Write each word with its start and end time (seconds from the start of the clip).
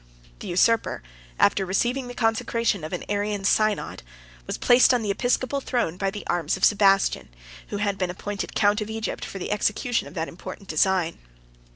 The 0.39 0.47
usurper, 0.47 1.03
after 1.39 1.63
receiving 1.63 2.07
the 2.07 2.15
consecration 2.15 2.83
of 2.83 2.91
an 2.91 3.03
Arian 3.07 3.43
synod, 3.45 4.01
was 4.47 4.57
placed 4.57 4.95
on 4.95 5.03
the 5.03 5.11
episcopal 5.11 5.61
throne 5.61 5.95
by 5.97 6.09
the 6.09 6.25
arms 6.25 6.57
of 6.57 6.65
Sebastian, 6.65 7.29
who 7.67 7.77
had 7.77 7.99
been 7.99 8.09
appointed 8.09 8.55
Count 8.55 8.81
of 8.81 8.89
Egypt 8.89 9.23
for 9.23 9.37
the 9.37 9.51
execution 9.51 10.07
of 10.07 10.15
that 10.15 10.27
important 10.27 10.67
design. 10.67 11.19